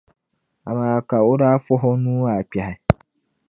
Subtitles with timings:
[0.69, 2.73] Amaa ka o daa fɔh’ o nuu maa kpɛhi.